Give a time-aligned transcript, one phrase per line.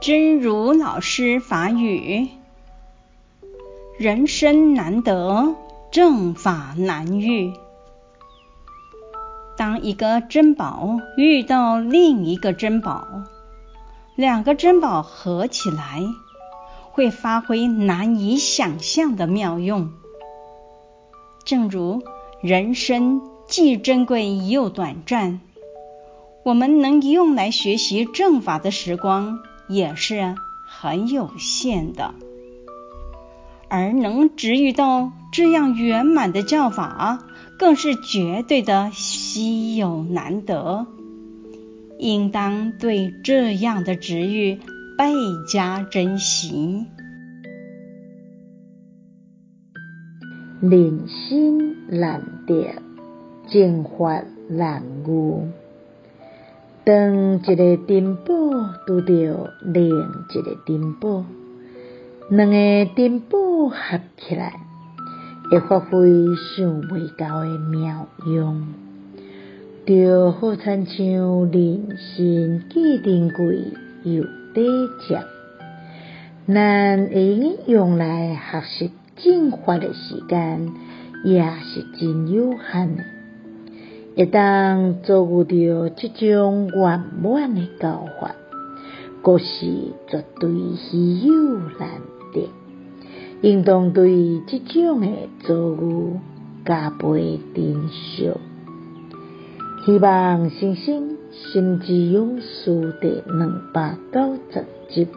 [0.00, 2.28] 真如老师法语：
[3.98, 5.54] 人生难得，
[5.90, 7.52] 正法难遇。
[9.58, 13.06] 当一个珍宝遇到另一个珍宝，
[14.16, 16.00] 两个珍宝合起来，
[16.92, 19.90] 会发挥难以想象的妙用。
[21.44, 22.02] 正如
[22.40, 25.42] 人生既珍贵又短暂，
[26.42, 30.34] 我们能用来学习正法的时光，也是
[30.66, 32.12] 很有限的，
[33.68, 37.24] 而能值遇到这样圆满的教法，
[37.56, 40.86] 更是绝对的稀有难得，
[41.98, 44.58] 应当对这样的值遇
[44.98, 45.14] 倍
[45.48, 46.86] 加珍惜。
[50.60, 52.74] 人心难得，
[53.48, 55.48] 正法难遇。
[56.82, 58.34] 当一个珍宝
[58.86, 61.24] 拄到另一个珍宝，
[62.28, 64.54] 两个珍宝合起来，
[65.50, 68.68] 会发挥想袂到的妙用，
[69.86, 73.72] 就好亲像人生既珍贵
[74.04, 74.64] 又短
[75.08, 75.24] 暂，
[76.46, 80.72] 咱会用来学习进化的时间，
[81.24, 82.96] 也是真有限。
[82.96, 83.04] 的。
[84.16, 88.34] 会当遭遇到这种圆满的教法，
[89.22, 89.44] 果是
[90.08, 91.34] 绝对稀有
[91.78, 92.00] 难
[92.32, 92.48] 得，
[93.42, 95.08] 应当对这种的
[95.46, 96.18] 遭遇
[96.64, 98.30] 加倍珍惜。
[99.84, 105.08] 希望新生心之勇士第两百九十集。